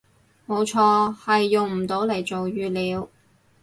[0.47, 3.07] 冇錯，係用唔到嚟做語料